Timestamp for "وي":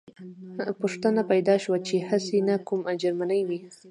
3.47-3.59